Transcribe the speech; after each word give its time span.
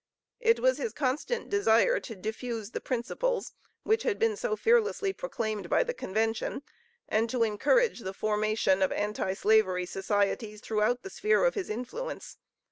It 0.39 0.59
was 0.59 0.79
his 0.79 0.93
constant 0.93 1.47
desire 1.51 1.99
to 1.99 2.15
diffuse 2.15 2.71
the 2.71 2.81
principles 2.81 3.53
which 3.83 4.01
had 4.01 4.17
been 4.17 4.35
so 4.35 4.55
fearlessly 4.55 5.13
proclaimed 5.13 5.69
by 5.69 5.83
the 5.83 5.93
Convention, 5.93 6.63
and 7.07 7.29
to 7.29 7.43
encourage 7.43 7.99
the 7.99 8.11
formation 8.15 8.81
of 8.81 8.91
Anti 8.91 9.33
slavery 9.35 9.85
societies 9.85 10.59
throughout 10.59 11.03
the 11.03 11.11
sphere 11.11 11.45
of 11.45 11.53
his 11.53 11.69
influence. 11.69 12.37